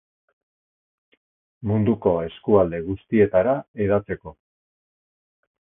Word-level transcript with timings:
Munduko 1.73 2.15
eskualde 2.29 2.81
guztietara 2.89 3.55
hedatzeko. 3.85 4.37